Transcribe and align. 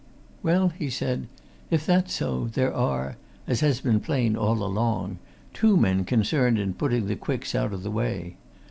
"Well," 0.41 0.69
he 0.69 0.89
said, 0.89 1.27
"if 1.69 1.85
that's 1.85 2.11
so, 2.11 2.45
there 2.47 2.73
are 2.73 3.17
as 3.45 3.59
has 3.59 3.81
been 3.81 3.99
plain 3.99 4.35
all 4.35 4.63
along 4.63 5.19
two 5.53 5.77
men 5.77 6.05
concerned 6.05 6.57
in 6.57 6.73
putting 6.73 7.05
the 7.05 7.15
Quicks 7.15 7.53
out 7.53 7.71
of 7.71 7.83
the 7.83 7.91
way. 7.91 8.35